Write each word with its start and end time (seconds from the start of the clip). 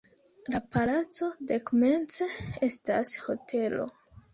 La 0.53 0.61
palaco 0.77 1.29
dekomence 1.53 2.33
estas 2.73 3.17
hotelo. 3.25 3.93